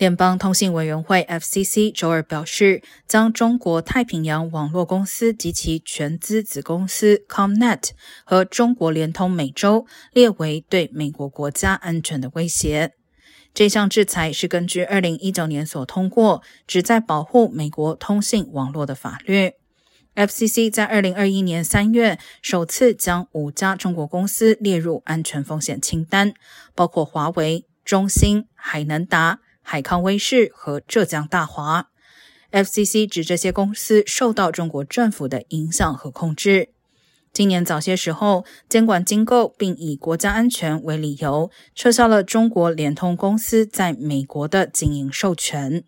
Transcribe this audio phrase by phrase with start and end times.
[0.00, 7.90] 联邦通信委员会 （FCC） 周二表示，将中国太平洋网络公司及其全资子公司 ComNet
[8.24, 9.84] 和中国联通美洲
[10.14, 12.94] 列为对美国国家安全的威胁。
[13.52, 19.52] 这项制裁是根据2019年所通过、旨在保护美国通信网络的法律。
[20.14, 26.32] FCC 在2021年3月首次将五家中国公司列入安全风险清单，
[26.74, 29.40] 包括华为、中兴、海能达。
[29.72, 31.90] 海康威视和浙江大华
[32.50, 36.70] ，FCC 指这些公司受到中国政府的影响和控制。
[37.32, 45.84] 今年早些时候，监管机构并以国家安全为理由，撤销了中国联通公司在美国的经营授权。